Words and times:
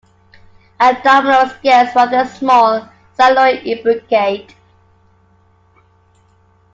Abdominal 0.79 1.49
scales 1.51 1.93
rather 1.95 2.25
small, 2.25 2.89
cycloid, 3.15 3.63
imbricate. 3.67 4.55